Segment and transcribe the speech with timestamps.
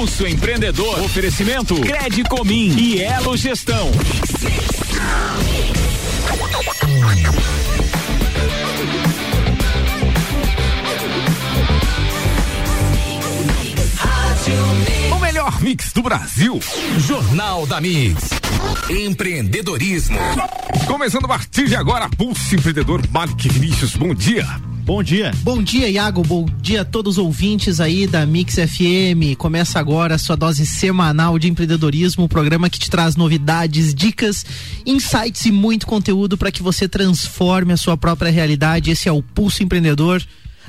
[0.00, 0.98] Pulso Empreendedor.
[1.00, 3.90] Oferecimento Crede Comim e Elo Gestão.
[15.14, 16.58] O melhor mix do Brasil.
[17.00, 18.30] Jornal da Mix.
[18.88, 20.18] Empreendedorismo.
[20.86, 23.96] Começando a partir de agora, Pulso Empreendedor Malik Vinícius.
[23.96, 24.46] Bom dia.
[24.84, 25.30] Bom dia.
[25.42, 26.22] Bom dia, Iago.
[26.22, 29.36] Bom dia a todos os ouvintes aí da Mix FM.
[29.38, 34.44] Começa agora a sua dose semanal de empreendedorismo, um programa que te traz novidades, dicas,
[34.84, 38.90] insights e muito conteúdo para que você transforme a sua própria realidade.
[38.90, 40.22] Esse é o Pulso Empreendedor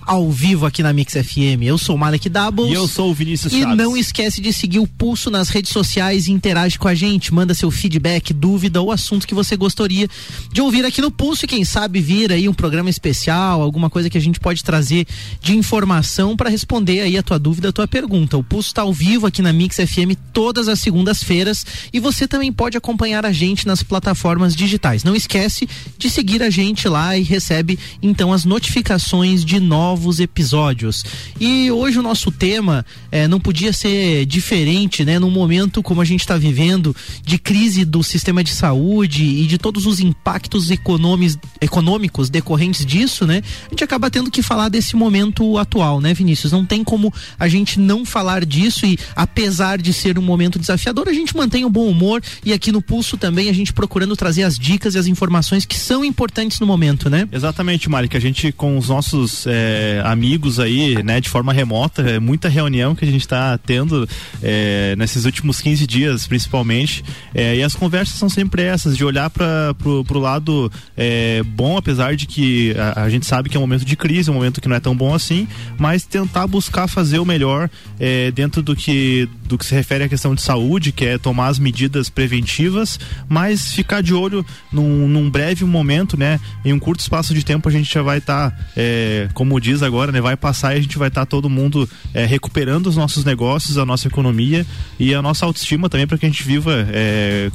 [0.05, 1.63] ao vivo aqui na Mix FM.
[1.63, 2.69] Eu sou o Malek Doubles.
[2.71, 3.77] E eu sou o Vinícius E Chaves.
[3.77, 7.33] não esquece de seguir o Pulso nas redes sociais e interage com a gente.
[7.33, 10.07] Manda seu feedback, dúvida ou assunto que você gostaria
[10.51, 14.09] de ouvir aqui no Pulso e quem sabe vir aí um programa especial, alguma coisa
[14.09, 15.07] que a gente pode trazer
[15.41, 18.37] de informação para responder aí a tua dúvida, a tua pergunta.
[18.37, 22.51] O Pulso está ao vivo aqui na Mix FM todas as segundas-feiras e você também
[22.51, 25.03] pode acompanhar a gente nas plataformas digitais.
[25.03, 30.19] Não esquece de seguir a gente lá e recebe então as notificações de novos novos
[30.19, 31.05] episódios.
[31.39, 35.19] E hoje o nosso tema é, não podia ser diferente, né?
[35.19, 39.59] Num momento como a gente está vivendo de crise do sistema de saúde e de
[39.59, 43.43] todos os impactos econômicos decorrentes disso, né?
[43.67, 46.51] A gente acaba tendo que falar desse momento atual, né, Vinícius?
[46.51, 51.07] Não tem como a gente não falar disso e apesar de ser um momento desafiador,
[51.07, 54.43] a gente mantém o bom humor e aqui no Pulso também a gente procurando trazer
[54.43, 57.27] as dicas e as informações que são importantes no momento, né?
[57.31, 62.01] Exatamente, Mari, que a gente com os nossos é, amigos aí, né, de forma remota,
[62.01, 64.07] é muita reunião que a gente está tendo
[64.41, 67.03] é, nesses últimos 15 dias, principalmente.
[67.33, 71.77] É, e as conversas são sempre essas, de olhar para pro, pro lado é, bom,
[71.77, 74.61] apesar de que a, a, gente sabe que é um momento de crise, um momento
[74.61, 78.75] que não é tão bom assim, mas tentar buscar fazer o melhor é, dentro do
[78.75, 82.99] que, do que se refere à questão de saúde, que é tomar as medidas preventivas,
[83.29, 86.39] mas ficar de olho num, num breve momento, né?
[86.65, 89.70] Em um curto espaço de tempo a gente já vai estar, tá, é, como diz
[89.79, 90.19] agora, né?
[90.19, 93.77] Vai passar e a gente vai estar tá todo mundo é, recuperando os nossos negócios,
[93.77, 94.65] a nossa economia
[94.99, 97.49] e a nossa autoestima também para que a gente viva é,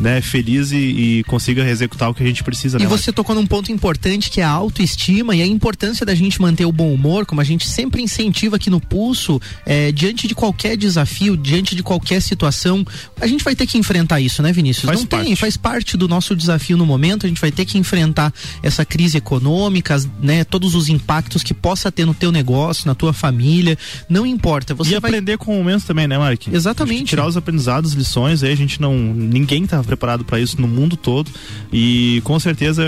[0.00, 2.78] né, feliz e, e, consiga executar o que a gente precisa.
[2.78, 6.14] E né, você tocou num ponto importante que é a autoestima e a importância da
[6.14, 10.26] gente manter o bom humor, como a gente sempre incentiva aqui no Pulso, é, diante
[10.26, 12.84] de qualquer desafio, diante de qualquer situação,
[13.20, 14.86] a gente vai ter que enfrentar isso, né, Vinícius?
[14.86, 15.26] Faz Não parte.
[15.26, 18.32] tem, faz parte do nosso desafio no momento, a gente vai ter que enfrentar
[18.62, 23.12] essa crise econômica, né, todos os impactos que possa ter no teu negócio, na tua
[23.12, 23.76] família,
[24.08, 24.74] não importa.
[24.74, 25.10] Você e vai...
[25.10, 26.48] aprender com o momento também, né, Mark?
[26.48, 27.06] Exatamente.
[27.06, 28.94] Tirar os aprendizados, lições, aí a gente não.
[28.94, 31.30] Ninguém está preparado para isso no mundo todo.
[31.72, 32.82] E com certeza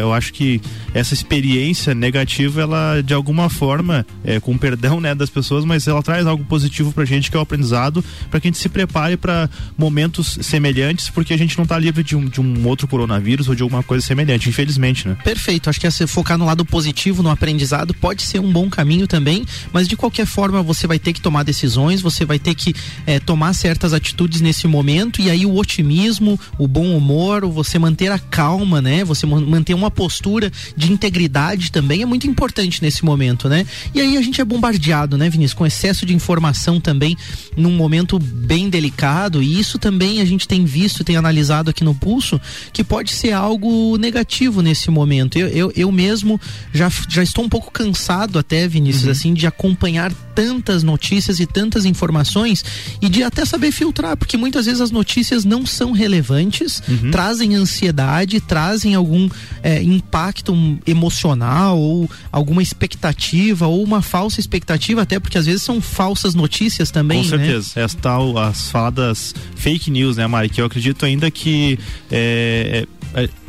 [0.00, 0.60] eu acho que
[0.92, 6.02] essa experiência negativa, ela de alguma forma, é, com perdão né, das pessoas, mas ela
[6.02, 9.16] traz algo positivo pra gente, que é o aprendizado, para que a gente se prepare
[9.16, 13.48] para momentos semelhantes, porque a gente não está livre de um, de um outro coronavírus
[13.48, 15.16] ou de alguma coisa semelhante, infelizmente, né?
[15.24, 15.68] Perfeito.
[15.70, 19.46] Acho que é focar no lado positivo, no aprendizado, pode ser um bom caminho também,
[19.72, 22.74] mas de qualquer forma você vai ter que tomar decisões, você vai ter que
[23.06, 28.12] é, tomar certas atitudes nesse momento e aí o otimismo, o bom humor, você manter
[28.12, 29.02] a calma, né?
[29.04, 33.64] Você manter uma postura de integridade também é muito importante nesse momento, né?
[33.94, 37.16] E aí a gente é bombardeado, né, Vinícius, com excesso de informação também
[37.56, 41.94] num momento bem delicado e isso também a gente tem visto, tem analisado aqui no
[41.94, 42.38] Pulso
[42.70, 45.38] que pode ser algo negativo nesse momento.
[45.38, 46.38] Eu, eu, eu mesmo
[46.70, 47.93] já, já estou um pouco cansado
[48.38, 49.10] até, Vinícius, uhum.
[49.10, 52.64] assim, de acompanhar tantas notícias e tantas informações
[53.00, 57.10] e de até saber filtrar, porque muitas vezes as notícias não são relevantes, uhum.
[57.10, 59.28] trazem ansiedade, trazem algum
[59.62, 60.54] é, impacto
[60.86, 66.90] emocional ou alguma expectativa ou uma falsa expectativa, até porque às vezes são falsas notícias
[66.90, 67.22] também.
[67.22, 67.72] Com certeza.
[67.76, 67.84] Né?
[67.84, 70.48] As tal, as faladas fake news, né, Mari?
[70.48, 71.78] Que eu acredito ainda que
[72.10, 72.86] é,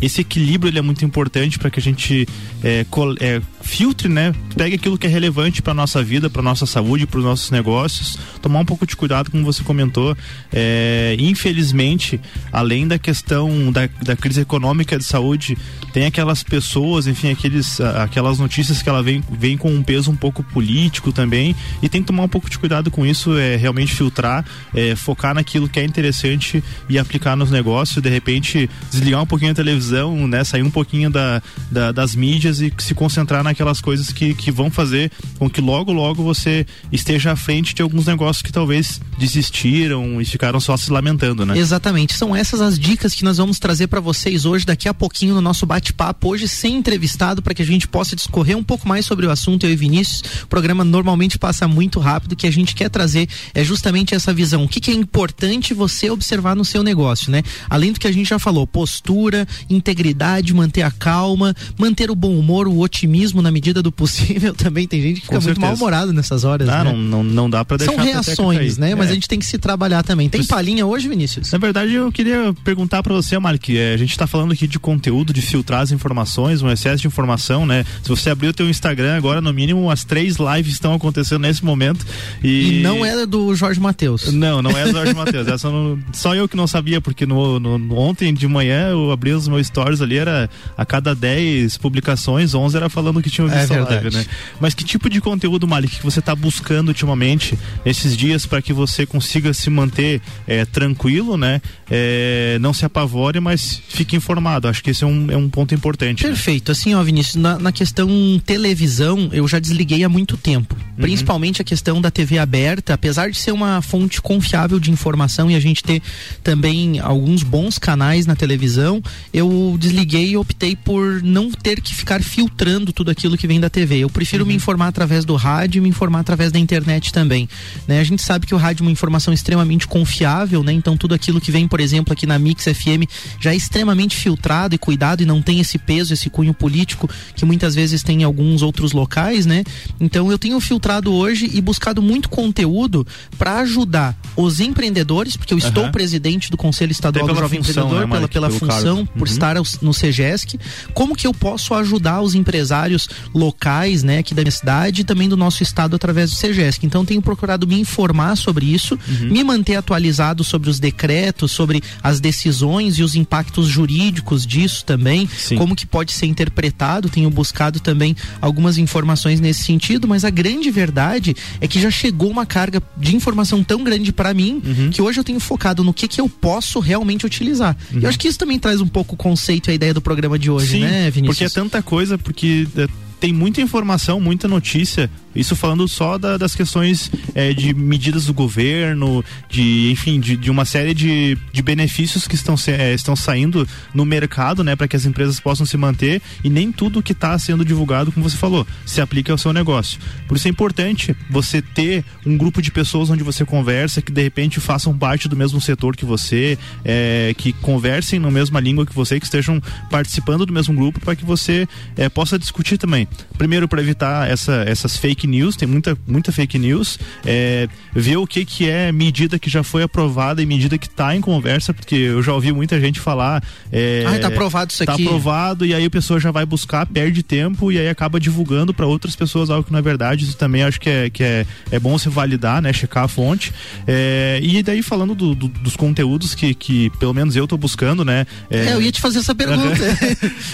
[0.02, 2.28] esse equilíbrio ele é muito importante para que a gente
[2.64, 2.86] é,
[3.20, 4.34] é, filtre, né?
[4.56, 8.18] Pegue aquilo que é relevante para nossa vida, para nossa saúde, para os nossos negócios.
[8.42, 10.16] Tomar um pouco de cuidado, como você comentou.
[10.54, 12.22] É, infelizmente,
[12.54, 15.58] além da questão da, da crise econômica de saúde,
[15.96, 20.16] tem aquelas pessoas, enfim, aqueles, aquelas notícias que ela vem, vem com um peso um
[20.16, 21.56] pouco político também.
[21.82, 24.44] E tem que tomar um pouco de cuidado com isso, é realmente filtrar,
[24.74, 28.04] é, focar naquilo que é interessante e aplicar nos negócios.
[28.04, 30.44] De repente, desligar um pouquinho a televisão, né?
[30.44, 34.52] Sair um pouquinho da, da das mídias e se concentrar na aquelas coisas que, que
[34.52, 35.10] vão fazer
[35.40, 40.26] com que logo, logo você esteja à frente de alguns negócios que talvez desistiram e
[40.26, 41.58] ficaram só se lamentando, né?
[41.58, 42.18] Exatamente.
[42.18, 45.40] São essas as dicas que nós vamos trazer para vocês hoje, daqui a pouquinho no
[45.40, 49.26] nosso bate-papo, hoje sem entrevistado, para que a gente possa discorrer um pouco mais sobre
[49.26, 50.24] o assunto, eu e Vinícius.
[50.44, 54.34] O programa normalmente passa muito rápido, o que a gente quer trazer é justamente essa
[54.34, 54.64] visão.
[54.64, 57.44] O que, que é importante você observar no seu negócio, né?
[57.70, 62.36] Além do que a gente já falou, postura, integridade, manter a calma, manter o bom
[62.38, 64.88] humor, o otimismo na medida do possível também.
[64.88, 66.68] Tem gente que fica muito mal-humorado nessas horas.
[66.70, 66.92] Ah, né?
[66.92, 68.96] não, não, não dá para deixar São reações, né?
[68.96, 69.12] Mas é.
[69.12, 70.30] a gente tem que se trabalhar também.
[70.30, 71.52] Tem palhinha hoje, Vinícius?
[71.52, 74.80] Na verdade, eu queria perguntar para você, Mark, é, a gente está falando aqui de
[74.80, 77.86] conteúdo, de filtrar as informações, um excesso de informação, né?
[78.04, 81.64] Se você abrir o teu Instagram agora, no mínimo, as três lives estão acontecendo nesse
[81.64, 82.06] momento.
[82.44, 84.32] E, e não é do Jorge Matheus.
[84.32, 85.48] Não, não é do Jorge Matheus.
[85.50, 85.98] Essa não...
[86.14, 89.68] Só eu que não sabia, porque no, no, ontem de manhã eu abri os meus
[89.68, 93.84] stories ali, era a cada 10 publicações, 11 era falando que tinha visto é a
[93.84, 94.26] live, né?
[94.60, 98.74] Mas que tipo de conteúdo, Malik, que você está buscando ultimamente, esses dias, para que
[98.74, 101.62] você consiga se manter é, tranquilo, né?
[101.90, 104.68] É, não se apavore, mas fique informado.
[104.68, 106.24] Acho que esse é um, é um ponto importante.
[106.24, 106.30] Né?
[106.30, 106.70] Perfeito.
[106.70, 106.72] Né?
[106.72, 108.10] Assim, ó, Vinícius, na, na, questão
[108.46, 110.76] televisão, eu já desliguei há muito tempo.
[110.76, 111.02] Uhum.
[111.02, 115.56] Principalmente a questão da TV aberta, apesar de ser uma fonte confiável de informação e
[115.56, 116.02] a gente ter
[116.44, 119.02] também alguns bons canais na televisão,
[119.34, 123.70] eu desliguei e optei por não ter que ficar filtrando tudo aquilo que vem da
[123.70, 124.00] TV.
[124.00, 124.50] Eu prefiro uhum.
[124.50, 127.50] me informar através do rádio e me informar através da internet também.
[127.88, 128.00] Né?
[128.00, 130.74] A gente sabe que o rádio é uma informação extremamente confiável, né?
[130.74, 133.10] Então tudo aquilo que vem, por exemplo, aqui na Mix FM
[133.40, 137.46] já é extremamente filtrado e cuidado e não tem esse peso, esse cunho político que
[137.46, 139.64] muitas vezes tem em alguns outros locais, né?
[140.00, 143.06] Então eu tenho filtrado hoje e buscado muito conteúdo
[143.38, 145.68] para ajudar os empreendedores, porque eu uhum.
[145.68, 149.06] estou presidente do Conselho Estadual do Jovem função, Empreendedor, né, pela, pela função, uhum.
[149.06, 150.60] por estar no CEGESC,
[150.94, 155.30] como que eu posso ajudar os empresários locais, né, aqui da minha cidade e também
[155.30, 156.86] do nosso estado através do CEGESC.
[156.86, 159.30] Então tenho procurado me informar sobre isso, uhum.
[159.30, 165.30] me manter atualizado sobre os decretos, sobre as decisões e os impactos jurídicos disso também,
[165.38, 165.58] Sim.
[165.58, 167.10] como que pode ser interpretado.
[167.10, 172.30] Tenho buscado também algumas informações nesse sentido, mas a grande verdade é que já chegou
[172.30, 174.90] uma carga de informação tão grande para mim uhum.
[174.90, 177.76] que hoje eu tenho focado no que que eu posso realmente utilizar.
[177.92, 178.02] Uhum.
[178.02, 180.38] Eu acho que isso também traz um pouco o conceito e a ideia do programa
[180.38, 181.38] de hoje, Sim, né, Vinícius?
[181.38, 182.88] Porque é tanta coisa, porque é,
[183.20, 188.34] tem muita informação, muita notícia isso falando só da, das questões é, de medidas do
[188.34, 193.68] governo, de enfim, de, de uma série de, de benefícios que estão, é, estão saindo
[193.94, 197.38] no mercado, né, para que as empresas possam se manter e nem tudo que está
[197.38, 200.00] sendo divulgado, como você falou, se aplica ao seu negócio.
[200.28, 204.22] Por isso é importante você ter um grupo de pessoas onde você conversa que de
[204.22, 208.94] repente façam parte do mesmo setor que você, é, que conversem na mesma língua que
[208.94, 213.08] você, que estejam participando do mesmo grupo para que você é, possa discutir também.
[213.38, 218.18] Primeiro para evitar essa, essas fake fake news, tem muita, muita fake news, é, ver
[218.18, 221.74] o que, que é medida que já foi aprovada e medida que está em conversa,
[221.74, 223.44] porque eu já ouvi muita gente falar.
[223.72, 225.04] É, ah, tá aprovado isso tá aqui.
[225.04, 228.74] Tá aprovado, e aí a pessoa já vai buscar, perde tempo e aí acaba divulgando
[228.74, 230.24] para outras pessoas algo que não é verdade.
[230.24, 232.72] Isso também acho que é, que é, é bom você validar, né?
[232.72, 233.52] Checar a fonte.
[233.88, 238.06] É, e daí falando do, do, dos conteúdos que, que pelo menos eu tô buscando,
[238.06, 238.28] né?
[238.50, 239.66] É, eu ia te fazer essa pergunta.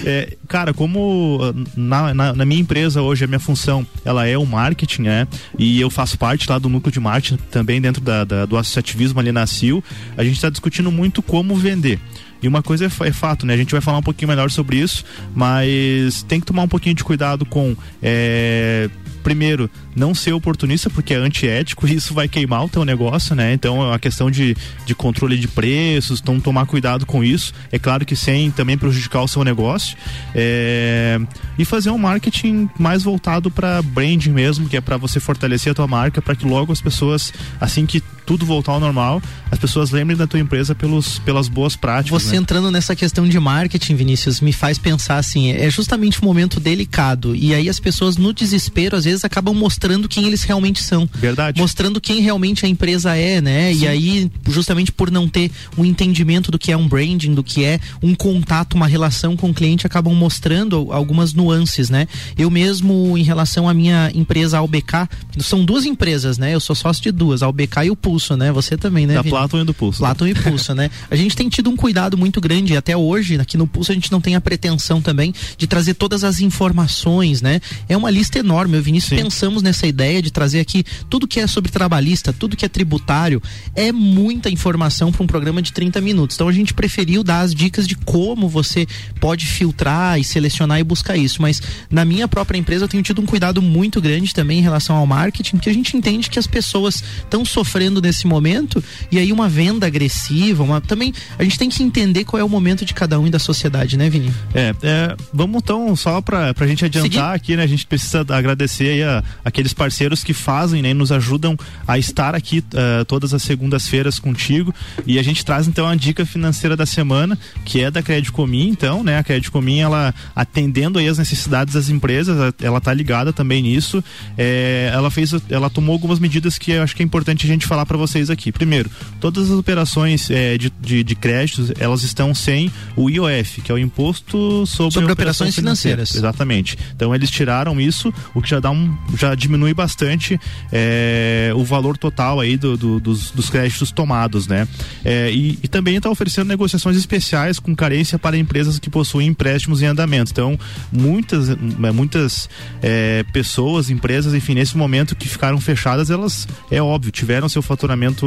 [0.05, 1.39] É, cara, como
[1.75, 5.27] na, na, na, minha empresa hoje, a minha função, ela é o marketing, né?
[5.57, 9.19] E eu faço parte lá do núcleo de marketing também dentro da, da do associativismo
[9.19, 9.83] ali na CIL.
[10.17, 11.99] A gente está discutindo muito como vender.
[12.41, 13.53] E uma coisa é, é, fato, né?
[13.53, 15.03] A gente vai falar um pouquinho melhor sobre isso,
[15.35, 18.89] mas tem que tomar um pouquinho de cuidado com é,
[19.21, 23.53] primeiro, não ser oportunista, porque é antiético e isso vai queimar o teu negócio, né?
[23.53, 24.55] Então é uma questão de,
[24.85, 27.53] de controle de preços, então tomar cuidado com isso.
[27.71, 29.95] É claro que sem também prejudicar o seu negócio.
[30.35, 31.19] É...
[31.57, 35.75] E fazer um marketing mais voltado para branding mesmo, que é para você fortalecer a
[35.75, 39.21] tua marca, para que logo as pessoas, assim que tudo voltar ao normal,
[39.51, 42.23] as pessoas lembrem da tua empresa pelos, pelas boas práticas.
[42.23, 42.37] Você né?
[42.37, 47.35] entrando nessa questão de marketing, Vinícius, me faz pensar assim, é justamente um momento delicado.
[47.35, 51.09] E aí as pessoas no desespero, às vezes, acabam mostrando quem eles realmente são.
[51.13, 51.59] Verdade.
[51.59, 53.73] Mostrando quem realmente a empresa é, né?
[53.73, 53.81] Sim.
[53.81, 57.65] E aí, justamente por não ter um entendimento do que é um branding, do que
[57.65, 62.07] é um contato, uma relação com o cliente, acabam mostrando algumas nuances, né?
[62.37, 65.09] Eu mesmo, em relação à minha empresa AUBK,
[65.39, 66.55] são duas empresas, né?
[66.55, 68.51] Eu sou sócio de duas, a AUBK e o Pulso Pulso, né?
[68.51, 69.15] Você também, né?
[69.15, 69.99] Da Platon e do Pulso.
[69.99, 70.89] Platon e Pulso, né?
[71.09, 74.11] A gente tem tido um cuidado muito grande, até hoje, aqui no Pulso, a gente
[74.11, 77.59] não tem a pretensão também de trazer todas as informações, né?
[77.89, 78.77] É uma lista enorme.
[78.77, 79.23] Eu Vinícius Sim.
[79.23, 83.41] pensamos nessa ideia de trazer aqui tudo que é sobre trabalhista, tudo que é tributário.
[83.75, 86.35] É muita informação para um programa de 30 minutos.
[86.35, 88.85] Então a gente preferiu dar as dicas de como você
[89.19, 91.41] pode filtrar e selecionar e buscar isso.
[91.41, 94.95] Mas na minha própria empresa eu tenho tido um cuidado muito grande também em relação
[94.95, 99.31] ao marketing, porque a gente entende que as pessoas estão sofrendo nesse momento e aí
[99.31, 102.93] uma venda agressiva, uma, também a gente tem que entender qual é o momento de
[102.93, 104.31] cada um e da sociedade, né, Vini?
[104.53, 107.35] É, é vamos então só para a gente adiantar Seguir.
[107.35, 107.63] aqui, né?
[107.63, 111.55] A gente precisa agradecer aí a, aqueles parceiros que fazem, né, nos ajudam
[111.87, 114.73] a estar aqui uh, todas as segundas-feiras contigo
[115.07, 118.67] e a gente traz então a dica financeira da semana, que é da Crédito Comim,
[118.67, 119.17] então, né?
[119.17, 124.03] A Crédito Comim, ela atendendo aí as necessidades das empresas, ela tá ligada também nisso.
[124.37, 127.65] É, ela fez, ela tomou algumas medidas que eu acho que é importante a gente
[127.65, 128.53] falar para vocês aqui.
[128.53, 133.69] Primeiro, todas as operações é, de, de, de, créditos, elas estão sem o IOF, que
[133.69, 136.11] é o Imposto sobre, sobre operações, financeiras.
[136.11, 136.15] financeiras.
[136.15, 136.77] Exatamente.
[136.95, 140.39] Então eles tiraram isso, o que já dá um, já diminui bastante
[140.71, 144.65] é, o valor total aí do, do, dos, dos, créditos tomados, né?
[145.03, 149.81] É, e, e, também está oferecendo negociações especiais com carência para empresas que possuem empréstimos
[149.81, 150.31] em andamento.
[150.31, 150.57] Então,
[150.89, 151.49] muitas,
[151.93, 152.49] muitas
[152.81, 157.80] é, pessoas, empresas, enfim, nesse momento que ficaram fechadas, elas, é óbvio, tiveram seu faturamento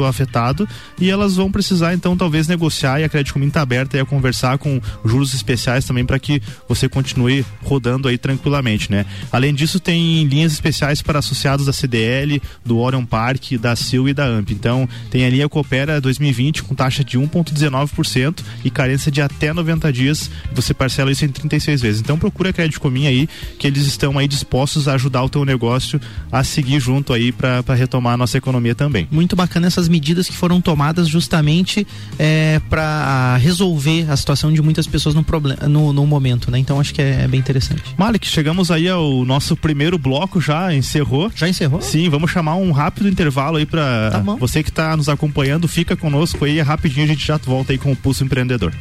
[0.05, 0.67] afetado
[0.99, 4.57] e elas vão precisar, então, talvez negociar e a Crédito Comim está aberta a conversar
[4.57, 9.05] com juros especiais também para que você continue rodando aí tranquilamente, né?
[9.31, 14.13] Além disso, tem linhas especiais para associados da CDL, do Orion Park, da Sil e
[14.13, 14.51] da AMP.
[14.51, 19.91] Então, tem a linha Coopera 2020 com taxa de 1,19% e carência de até 90
[19.93, 20.29] dias.
[20.53, 22.01] Você parcela isso em 36 vezes.
[22.01, 25.45] Então, procura a Crédito Comim aí, que eles estão aí dispostos a ajudar o teu
[25.45, 25.99] negócio
[26.31, 29.07] a seguir junto aí para retomar a nossa economia também.
[29.11, 31.85] Muito bacana essas medidas que foram tomadas justamente
[32.19, 36.59] é, para resolver a situação de muitas pessoas no, problema, no, no momento, né?
[36.59, 37.83] Então, acho que é, é bem interessante.
[37.97, 41.31] Malik, chegamos aí ao nosso primeiro bloco já encerrou.
[41.35, 41.81] Já encerrou?
[41.81, 45.95] Sim, vamos chamar um rápido intervalo aí para tá você que está nos acompanhando, fica
[45.95, 48.73] conosco aí, rapidinho a gente já volta aí com o Pulso Empreendedor.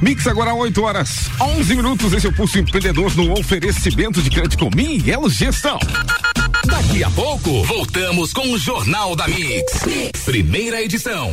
[0.00, 4.68] Mix agora 8 horas, 11 minutos, esse é o Pulso Empreendedor no oferecimento de crédito
[4.76, 5.78] e Elo Gestão.
[6.64, 9.80] Daqui a pouco, voltamos com o Jornal da mix.
[10.24, 11.32] Primeira edição.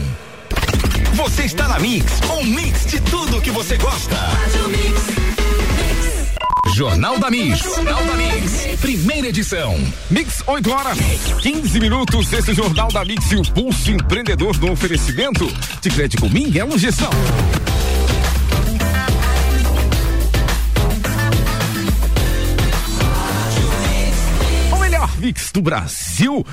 [1.14, 2.06] Você está na Mix,
[2.40, 4.16] um mix de tudo que você gosta.
[6.74, 7.60] Jornal da Mix.
[7.60, 8.80] Jornal da Mix.
[8.80, 9.76] Primeira edição.
[10.10, 10.98] Mix 8 horas,
[11.42, 12.32] 15 minutos.
[12.32, 17.10] Esse Jornal da Mix e o Pulso Empreendedor no oferecimento de crédito Comim é Gestão.
[25.52, 26.46] Do Brasil.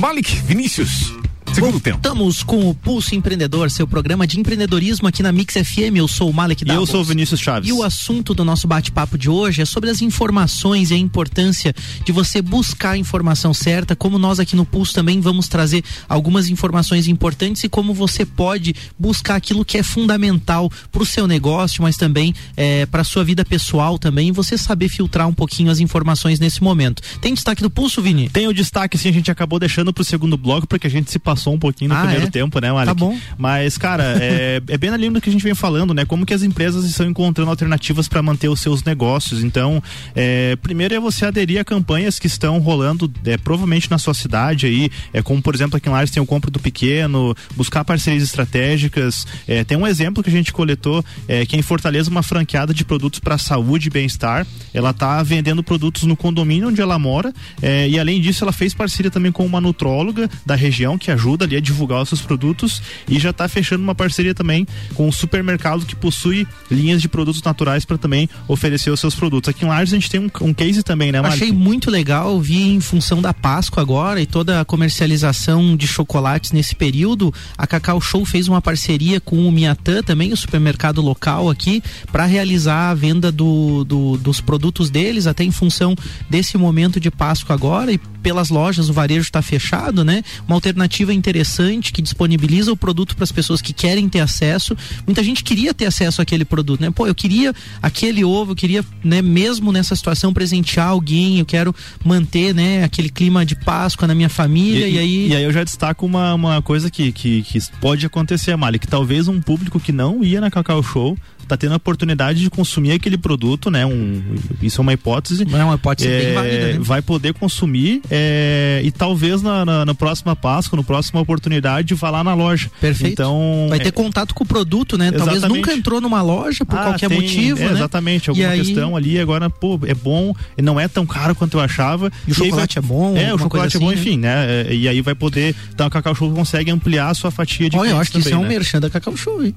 [0.00, 1.12] Malik Vinícius.
[1.54, 1.98] Segundo tempo.
[1.98, 5.94] Estamos com o Pulso Empreendedor, seu programa de empreendedorismo aqui na Mix FM.
[5.94, 6.80] Eu sou o Malek Davos.
[6.80, 7.68] E eu sou o Vinícius Chaves.
[7.68, 11.72] E o assunto do nosso bate-papo de hoje é sobre as informações e a importância
[12.04, 16.48] de você buscar a informação certa, como nós aqui no Pulso também vamos trazer algumas
[16.48, 21.84] informações importantes e como você pode buscar aquilo que é fundamental para o seu negócio,
[21.84, 25.70] mas também é, para a sua vida pessoal também, e você saber filtrar um pouquinho
[25.70, 27.00] as informações nesse momento.
[27.20, 28.28] Tem destaque do Pulso, Vini?
[28.28, 31.12] Tem o destaque, sim, a gente acabou deixando para o segundo bloco, porque a gente
[31.12, 32.30] se passou passou um pouquinho no ah, primeiro é?
[32.30, 32.86] tempo, né, Malik?
[32.86, 33.18] Tá bom.
[33.36, 36.04] Mas, cara, é, é bem na linha do que a gente vem falando, né?
[36.04, 39.44] Como que as empresas estão encontrando alternativas para manter os seus negócios.
[39.44, 39.82] Então,
[40.14, 44.66] é, primeiro é você aderir a campanhas que estão rolando, é, provavelmente na sua cidade
[44.66, 48.22] aí, é como, por exemplo, aqui em Lares tem o Compro do Pequeno, buscar parcerias
[48.22, 49.26] estratégicas.
[49.46, 52.72] É, tem um exemplo que a gente coletou, é, que é em Fortaleza, uma franqueada
[52.72, 54.46] de produtos para saúde e bem-estar.
[54.72, 58.72] Ela tá vendendo produtos no condomínio onde ela mora, é, e além disso, ela fez
[58.72, 62.20] parceria também com uma nutróloga da região que ajuda ajuda ali a divulgar os seus
[62.20, 67.08] produtos e já está fechando uma parceria também com um supermercado que possui linhas de
[67.08, 69.48] produtos naturais para também oferecer os seus produtos.
[69.48, 72.74] Aqui em Lages a gente tem um, um case também, né, Achei muito legal, vi
[72.74, 78.00] em função da Páscoa agora e toda a comercialização de chocolates nesse período, a Cacau
[78.00, 82.94] Show fez uma parceria com o Miatã também, o supermercado local aqui, para realizar a
[82.94, 85.96] venda do, do, dos produtos deles, até em função
[86.30, 90.22] desse momento de Páscoa agora e pelas lojas o varejo está fechado, né?
[90.48, 94.76] Uma alternativa interessante que disponibiliza o produto para as pessoas que querem ter acesso.
[95.06, 96.90] Muita gente queria ter acesso àquele produto, né?
[96.90, 101.74] Pô, eu queria aquele ovo, eu queria, né, mesmo nessa situação presentear alguém, eu quero
[102.04, 105.52] manter, né, aquele clima de Páscoa na minha família e, e aí E aí eu
[105.52, 109.80] já destaco uma, uma coisa que, que, que pode acontecer, Mali, que talvez um público
[109.80, 113.84] que não ia na Cacau Show tá tendo a oportunidade de consumir aquele produto, né?
[113.84, 114.22] Um,
[114.62, 115.46] isso é uma hipótese.
[115.50, 116.78] É uma hipótese é, bem válida, né?
[116.80, 122.10] Vai poder consumir é, e talvez na, na, na, próxima Páscoa, na próxima oportunidade, vá
[122.10, 122.70] lá na loja.
[122.80, 123.12] Perfeito.
[123.12, 125.08] Então, vai ter é contato com o produto, né?
[125.08, 125.40] Exatamente.
[125.40, 127.72] Talvez nunca entrou numa loja por ah, qualquer tem, motivo, é, né?
[127.72, 128.60] Exatamente, alguma aí...
[128.60, 132.10] questão ali, agora, pô, é bom, não é tão caro quanto eu achava.
[132.26, 132.84] E o chocolate vai...
[132.84, 133.16] é bom?
[133.16, 134.66] É, o chocolate assim, é bom, enfim, né?
[134.68, 137.76] É, e aí vai poder, então a Cacau Show consegue ampliar a sua fatia de
[137.76, 138.48] Olha, eu acho que também, isso é um né?
[138.48, 139.54] merchan da Cacau Show, hein?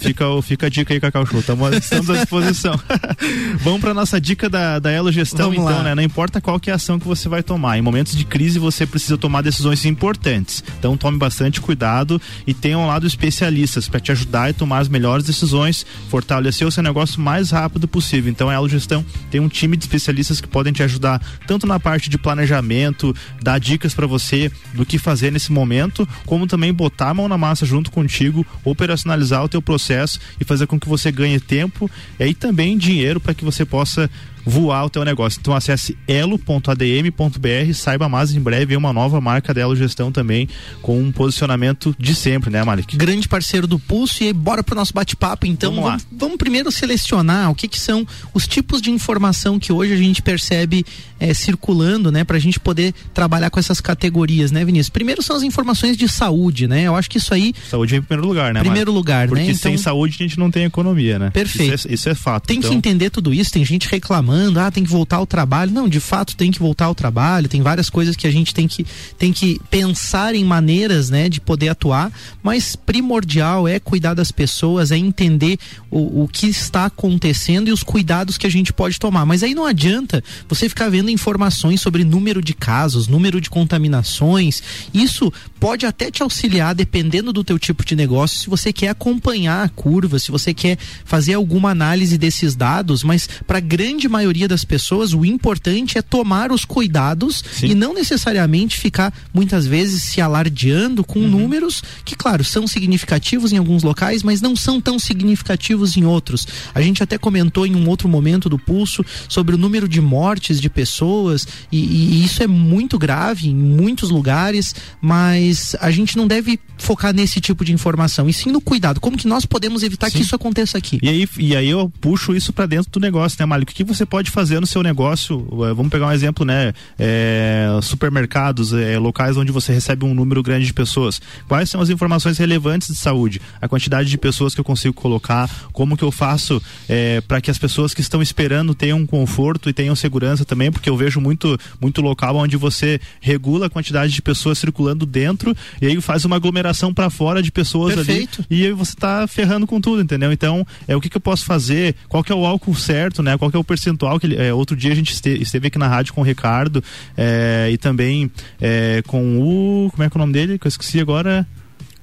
[0.00, 2.80] fica, fica a dica aí, Cacau Show, Tamo, estamos à disposição.
[3.62, 5.82] Vamos para nossa dica da, da Elo Gestão, Vamos então, lá.
[5.82, 5.94] né?
[5.94, 8.58] Não importa qual que é a ação que você vai tomar, em momentos de crise
[8.58, 10.62] você precisa tomar decisões importantes.
[10.78, 14.88] Então tome bastante cuidado e tenha um lado especialistas para te ajudar e tomar as
[14.88, 18.30] melhores decisões, fortalecer o seu negócio o mais rápido possível.
[18.30, 21.80] Então a Elo Gestão tem um time de especialistas que podem te ajudar tanto na
[21.80, 27.10] parte de planejamento, dar dicas para você do que fazer nesse momento, como também botar
[27.10, 31.10] a mão na massa junto contigo, operacionalizar o teu processo e fazer com que você
[31.10, 34.10] ganhe tempo e aí também dinheiro para que você possa
[34.44, 35.38] voar o teu negócio.
[35.40, 40.48] Então acesse elo.adm.br, saiba mais em breve uma nova marca da Elo Gestão também
[40.82, 42.96] com um posicionamento de sempre, né, Malik?
[42.96, 45.46] Grande parceiro do Pulso e bora pro nosso bate-papo.
[45.46, 49.72] Então vamos, vamos, vamos, primeiro selecionar o que que são os tipos de informação que
[49.72, 50.84] hoje a gente percebe
[51.18, 54.90] é, circulando, né, pra gente poder trabalhar com essas categorias, né, Vinícius?
[54.90, 56.82] Primeiro são as informações de saúde, né?
[56.82, 58.60] Eu acho que isso aí Saúde em primeiro lugar, né?
[58.60, 59.46] Primeiro lugar, Porque né?
[59.46, 59.70] Porque então...
[59.70, 61.30] sem saúde a gente não tem economia, né?
[61.30, 61.74] Perfeito.
[61.74, 62.46] Isso é, isso é fato.
[62.46, 62.70] Tem então...
[62.70, 65.72] que entender tudo isso, tem gente reclamando reclamando, ah, tem que voltar ao trabalho.
[65.72, 68.68] Não, de fato tem que voltar ao trabalho, tem várias coisas que a gente tem
[68.68, 68.86] que,
[69.18, 74.90] tem que pensar em maneiras, né, de poder atuar, mas primordial é cuidar das pessoas,
[74.92, 75.58] é entender
[75.90, 79.26] o, o que está acontecendo e os cuidados que a gente pode tomar.
[79.26, 84.62] Mas aí não adianta você ficar vendo informações sobre número de casos, número de contaminações.
[84.94, 89.64] Isso pode até te auxiliar, dependendo do teu tipo de negócio, se você quer acompanhar
[89.64, 94.46] a curva, se você quer fazer alguma análise desses dados, mas para grande maioria maioria
[94.46, 97.68] das pessoas, o importante é tomar os cuidados Sim.
[97.68, 101.28] e não necessariamente ficar muitas vezes se alardeando com uhum.
[101.28, 106.46] números que, claro, são significativos em alguns locais, mas não são tão significativos em outros.
[106.74, 110.60] A gente até comentou em um outro momento do pulso sobre o número de mortes
[110.60, 116.26] de pessoas e, e isso é muito grave em muitos lugares, mas a gente não
[116.26, 119.00] deve focar nesse tipo de informação e sim no cuidado.
[119.00, 120.18] Como que nós podemos evitar sim.
[120.18, 120.98] que isso aconteça aqui?
[121.02, 123.64] E aí, e aí eu puxo isso para dentro do negócio, né, Mário?
[123.64, 125.46] O que você pode fazer no seu negócio?
[125.52, 126.74] Eh, vamos pegar um exemplo, né?
[126.98, 131.22] É, supermercados, é, locais onde você recebe um número grande de pessoas.
[131.46, 133.40] Quais são as informações relevantes de saúde?
[133.60, 137.50] A quantidade de pessoas que eu consigo colocar, como que eu faço é, para que
[137.50, 141.56] as pessoas que estão esperando tenham conforto e tenham segurança também, porque eu vejo muito,
[141.80, 146.36] muito local onde você regula a quantidade de pessoas circulando dentro e aí faz uma
[146.36, 148.44] aglomeração para fora de pessoas Perfeito.
[148.50, 150.32] ali e aí você está ferrando com tudo, entendeu?
[150.32, 151.94] Então, é o que, que eu posso fazer?
[152.08, 153.38] Qual que é o álcool certo, né?
[153.38, 155.78] Qual que é o percentual que ele, é, outro dia a gente esteve, esteve aqui
[155.78, 156.82] na rádio com o Ricardo
[157.16, 160.58] é, e também é, com o como é que é o nome dele?
[160.58, 161.46] Que eu esqueci agora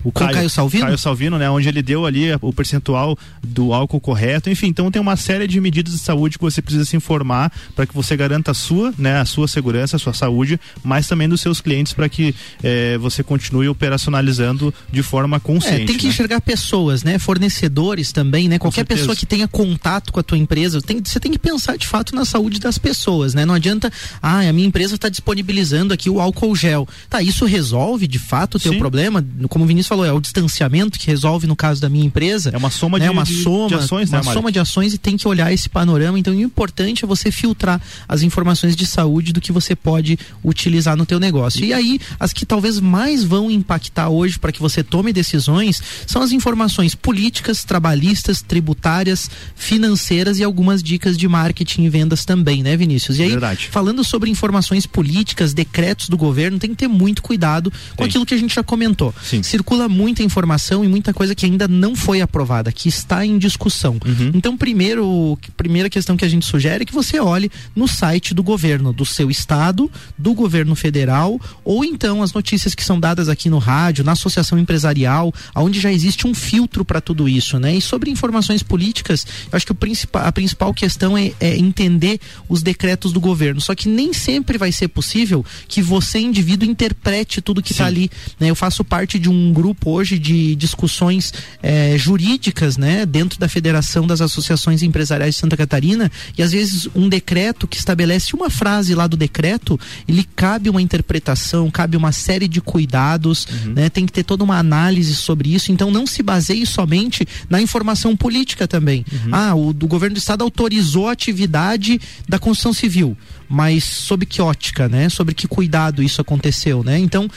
[0.03, 0.85] o Caio, Caio, Salvino?
[0.85, 1.49] Caio Salvino, né?
[1.49, 4.49] Onde ele deu ali o percentual do álcool correto.
[4.49, 7.85] Enfim, então tem uma série de medidas de saúde que você precisa se informar para
[7.85, 9.19] que você garanta a sua, né?
[9.19, 12.33] A sua segurança, a sua saúde, mas também dos seus clientes para que
[12.63, 15.83] eh, você continue operacionalizando de forma consciente.
[15.83, 16.09] É, tem que né?
[16.09, 17.19] enxergar pessoas, né?
[17.19, 18.59] Fornecedores também, né?
[18.59, 21.87] Qualquer pessoa que tenha contato com a tua empresa, tem, você tem que pensar de
[21.87, 23.45] fato na saúde das pessoas, né?
[23.45, 26.87] Não adianta, ah, a minha empresa está disponibilizando aqui o álcool gel.
[27.09, 28.79] Tá, isso resolve de fato o teu Sim.
[28.79, 29.25] problema?
[29.49, 32.51] Como o Vinícius falou, é o distanciamento que resolve no caso da minha empresa.
[32.53, 33.05] É uma soma né?
[33.05, 35.69] de, uma soma, de ações, né, uma soma de ações e tem que olhar esse
[35.69, 36.17] panorama.
[36.17, 40.95] Então, o importante é você filtrar as informações de saúde do que você pode utilizar
[40.95, 41.63] no teu negócio.
[41.63, 46.21] E aí, as que talvez mais vão impactar hoje para que você tome decisões são
[46.21, 52.75] as informações políticas, trabalhistas, tributárias, financeiras e algumas dicas de marketing e vendas também, né,
[52.75, 53.19] Vinícius?
[53.19, 53.69] E aí, Verdade.
[53.71, 58.33] falando sobre informações políticas, decretos do governo, tem que ter muito cuidado com aquilo que
[58.33, 59.13] a gente já comentou.
[59.23, 59.43] Sim.
[59.43, 63.97] Circula muita informação e muita coisa que ainda não foi aprovada, que está em discussão.
[64.05, 64.31] Uhum.
[64.33, 68.41] Então, primeiro, primeira questão que a gente sugere é que você olhe no site do
[68.41, 73.49] governo, do seu estado, do governo federal, ou então as notícias que são dadas aqui
[73.49, 77.75] no rádio, na associação empresarial, onde já existe um filtro para tudo isso, né?
[77.75, 82.61] E sobre informações políticas, eu acho que principal, a principal questão é, é entender os
[82.61, 83.59] decretos do governo.
[83.59, 88.09] Só que nem sempre vai ser possível que você, indivíduo, interprete tudo que está ali.
[88.39, 88.49] Né?
[88.49, 93.49] Eu faço parte de um grupo grupo hoje de discussões é, jurídicas, né, dentro da
[93.49, 98.49] Federação das Associações Empresariais de Santa Catarina, e às vezes um decreto que estabelece uma
[98.49, 99.77] frase lá do decreto,
[100.07, 103.73] ele cabe uma interpretação, cabe uma série de cuidados, uhum.
[103.73, 107.61] né, tem que ter toda uma análise sobre isso, então não se baseie somente na
[107.61, 109.05] informação política também.
[109.11, 109.29] Uhum.
[109.33, 113.17] Ah, o do governo do estado autorizou a atividade da construção civil
[113.49, 115.07] mas sob que ótica, né?
[115.07, 116.99] Sobre que cuidado isso aconteceu, né?
[116.99, 117.29] Então,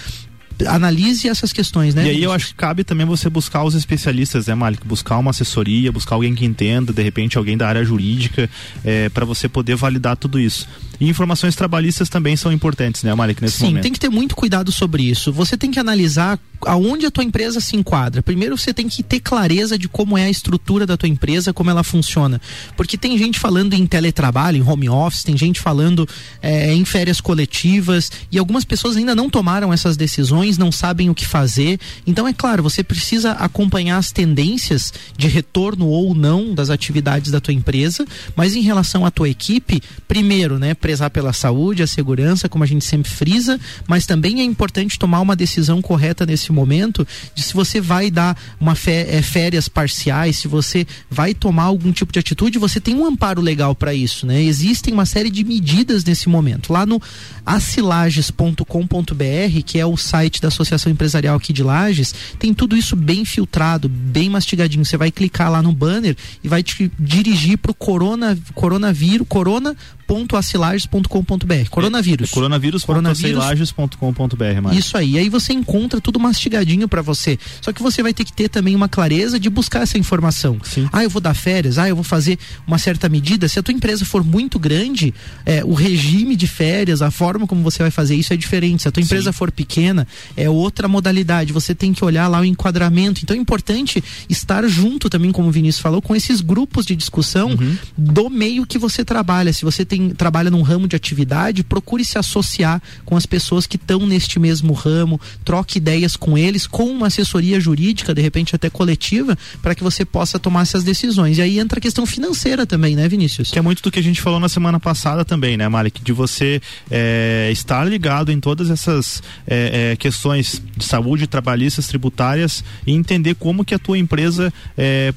[0.67, 2.07] analise essas questões, né?
[2.07, 4.87] E aí eu acho que cabe também você buscar os especialistas, né, Malik?
[4.87, 8.49] Buscar uma assessoria, buscar alguém que entenda, de repente alguém da área jurídica,
[8.85, 10.69] é, para você poder validar tudo isso.
[11.01, 13.77] E informações trabalhistas também são importantes, né, Malik, nesse Sim, momento.
[13.79, 15.33] Sim, tem que ter muito cuidado sobre isso.
[15.33, 18.23] Você tem que analisar aonde a tua empresa se enquadra.
[18.23, 21.71] Primeiro você tem que ter clareza de como é a estrutura da tua empresa, como
[21.71, 22.41] ela funciona.
[22.77, 26.09] Porque tem gente falando em teletrabalho, em home office, tem gente falando
[26.43, 31.15] é, em férias coletivas e algumas pessoas ainda não tomaram essas decisões, não sabem o
[31.15, 31.79] que fazer.
[32.07, 37.41] Então é claro, você precisa acompanhar as tendências de retorno ou não das atividades da
[37.41, 42.49] tua empresa, mas em relação à tua equipe, primeiro, né, prezar pela saúde, a segurança,
[42.49, 47.07] como a gente sempre frisa, mas também é importante tomar uma decisão correta nesse momento
[47.35, 52.13] de se você vai dar uma é, férias parciais, se você vai tomar algum tipo
[52.13, 54.43] de atitude, você tem um amparo legal para isso, né?
[54.43, 56.73] Existem uma série de medidas nesse momento.
[56.73, 57.01] Lá no
[57.45, 63.25] acilages.com.br, que é o site da Associação Empresarial aqui de Lages, tem tudo isso bem
[63.25, 64.85] filtrado, bem mastigadinho.
[64.85, 69.77] Você vai clicar lá no banner e vai te dirigir para o corona, coronavírus, corona
[70.11, 71.71] coronavírus.acilages.com.br.
[71.71, 72.31] Coronavírus.
[72.31, 74.73] É, coronavírus.acilages.com.br.
[74.73, 75.19] Isso aí.
[75.19, 77.39] Aí você encontra tudo mastigadinho para você.
[77.61, 80.59] Só que você vai ter que ter também uma clareza de buscar essa informação.
[80.65, 80.89] Sim.
[80.93, 81.79] Ah, eu vou dar férias.
[81.79, 83.47] Ah, eu vou fazer uma certa medida.
[83.49, 85.15] Se a tua empresa for muito grande,
[85.47, 88.83] é, o regime de férias, a forma como você vai fazer isso é diferente.
[88.83, 89.39] Se a tua empresa Sim.
[89.39, 91.53] for pequena, é outra modalidade.
[91.53, 93.21] Você tem que olhar lá o enquadramento.
[93.23, 97.51] Então é importante estar junto também, como o Vinícius falou, com esses grupos de discussão
[97.51, 97.77] uhum.
[97.97, 99.53] do meio que você trabalha.
[99.53, 103.67] Se você tem tem, trabalha num ramo de atividade, procure se associar com as pessoas
[103.67, 108.57] que estão neste mesmo ramo, troque ideias com eles, com uma assessoria jurídica, de repente
[108.57, 111.39] até coletiva, para que você possa tomar essas decisões.
[111.39, 113.51] E aí entra a questão financeira também, né, Vinícius?
[113.51, 116.03] Que é muito do que a gente falou na semana passada também, né, Malik?
[116.03, 116.61] De você
[116.91, 123.35] é, estar ligado em todas essas é, é, questões de saúde, trabalhistas, tributárias e entender
[123.35, 124.53] como que a tua empresa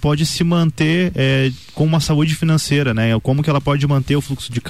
[0.02, 1.12] pode se manter
[1.74, 3.18] com uma saúde financeira, né?
[3.22, 4.62] Como que ela pode manter o fluxo de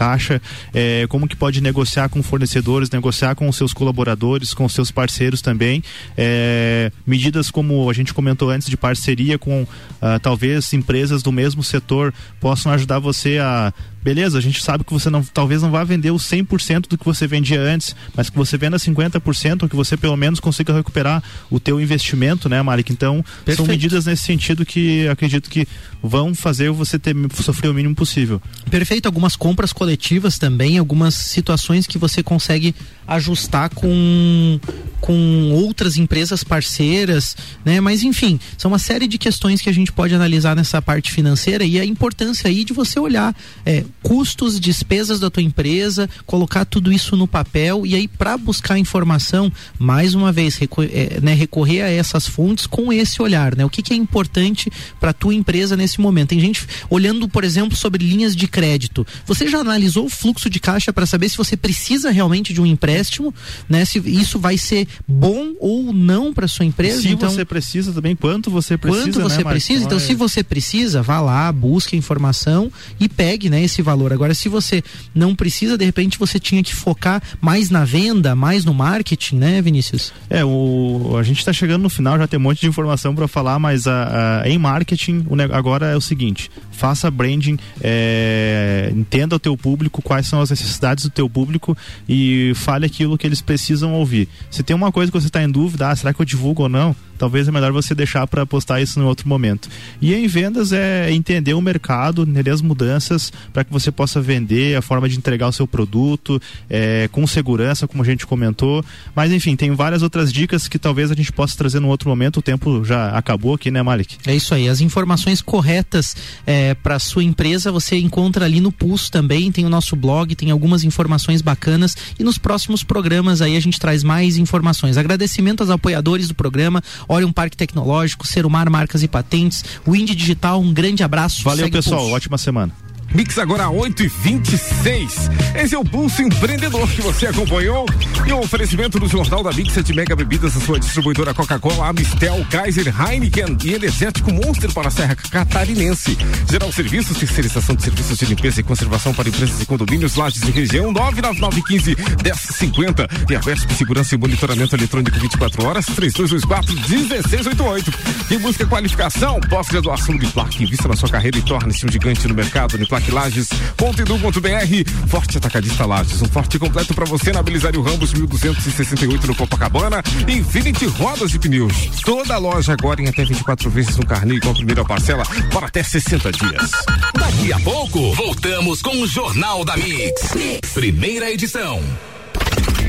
[0.74, 5.84] é, como que pode negociar com fornecedores, negociar com seus colaboradores, com seus parceiros também.
[6.18, 9.66] É, medidas como a gente comentou antes de parceria com
[10.02, 14.92] ah, talvez empresas do mesmo setor possam ajudar você a beleza, a gente sabe que
[14.92, 18.38] você não, talvez não vá vender o 100% do que você vendia antes, mas que
[18.38, 22.92] você venda 50%, ou que você pelo menos consiga recuperar o teu investimento, né, Malik?
[22.92, 23.58] Então, Perfeito.
[23.58, 25.68] são medidas nesse sentido que acredito que
[26.02, 28.42] vão fazer você ter sofrer o mínimo possível.
[28.70, 32.76] Perfeito, algumas compras coletivas também, algumas situações que você consegue
[33.08, 34.60] ajustar com
[35.00, 37.36] com outras empresas parceiras,
[37.66, 37.82] né?
[37.82, 41.66] Mas enfim, são uma série de questões que a gente pode analisar nessa parte financeira
[41.66, 43.36] e a importância aí de você olhar
[43.66, 48.78] é, custos, despesas da tua empresa, colocar tudo isso no papel e aí para buscar
[48.78, 53.64] informação, mais uma vez, recorrer, é, né, recorrer a essas fontes com esse olhar, né?
[53.66, 56.30] O que, que é importante para tua empresa nesse momento?
[56.30, 59.06] Tem gente olhando, por exemplo, sobre linhas de crédito.
[59.26, 62.66] Você já analisou o fluxo de caixa para saber se você precisa realmente de um
[62.66, 63.34] empréstimo,
[63.70, 63.86] né?
[63.86, 67.02] Se isso vai ser bom ou não para sua empresa?
[67.02, 69.06] Se então, você precisa também, quanto você precisa?
[69.06, 69.84] Quanto você né, precisa?
[69.84, 74.13] Então, se você precisa, vá lá, busque a informação e pegue, né, esse valor.
[74.13, 78.65] Agora, se você não precisa, de repente você tinha que focar mais na venda, mais
[78.65, 80.13] no marketing, né, Vinícius?
[80.30, 83.28] É, o, a gente está chegando no final, já tem um monte de informação para
[83.28, 89.36] falar, mas a, a, em marketing o, agora é o seguinte: faça branding, é, entenda
[89.36, 93.41] o teu público, quais são as necessidades do teu público e fale aquilo que eles
[93.41, 94.28] precisam ouvir.
[94.50, 96.69] Se tem uma coisa que você está em dúvida, ah, será que eu divulgo ou
[96.69, 96.96] não?
[97.24, 99.70] Talvez é melhor você deixar para postar isso em outro momento.
[100.02, 104.76] E em vendas é entender o mercado, entender as mudanças para que você possa vender,
[104.76, 106.38] a forma de entregar o seu produto
[106.70, 108.84] é, com segurança, como a gente comentou.
[109.16, 112.38] Mas enfim, tem várias outras dicas que talvez a gente possa trazer num outro momento.
[112.38, 114.18] O tempo já acabou aqui, né, Malik?
[114.28, 114.68] É isso aí.
[114.68, 119.50] As informações corretas é, para sua empresa você encontra ali no Pulso também.
[119.50, 123.80] Tem o nosso blog, tem algumas informações bacanas e nos próximos programas aí a gente
[123.80, 124.98] traz mais informações.
[124.98, 126.84] Agradecimento aos apoiadores do programa.
[127.13, 131.43] Olha um Parque Tecnológico, Serumar Marcas e Patentes, o Indy Digital, um grande abraço.
[131.43, 132.10] Valeu, pessoal.
[132.10, 132.73] Ótima semana.
[133.13, 137.86] Mix agora 8 e 26 Esse é o Pulso Empreendedor que você acompanhou.
[138.26, 142.45] E o oferecimento do Jornal da Mix de Mega Bebidas, a sua distribuidora Coca-Cola, Amistel,
[142.49, 146.17] Kaiser, Heineken e Energético Monster para a Serra Catarinense.
[146.49, 150.52] Geral Serviços, terceirização de serviços de limpeza e conservação para empresas e condomínios, lajes e
[150.52, 157.91] região, 99915 1050 e a Vesp Segurança e Monitoramento Eletrônico 24 horas, 3224 1688.
[158.28, 162.34] Quem busca qualificação, pós-graduação de plaque, vista na sua carreira e torne-se um gigante no
[162.34, 165.08] mercado, uniplaquilages.edu.br.
[165.08, 170.02] Forte Atacadista Lages, um forte completo para você na Belisário Ramos 1268 no Copacabana.
[170.28, 171.74] Infinity Rodas e Pneus.
[172.04, 175.68] Toda a loja agora em até 24 vezes no carnê com a primeira parcela para
[175.68, 176.72] até 60 dias.
[177.13, 180.32] Daqui a pouco, voltamos com o Jornal da mix.
[180.74, 181.82] Primeira edição.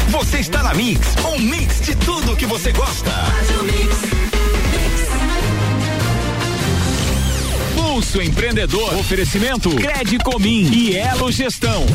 [0.09, 3.11] Você está na Mix, um mix de tudo que você gosta.
[7.95, 8.93] Pulso Empreendedor.
[8.97, 11.87] Oferecimento Crede Comim e Elo Gestão.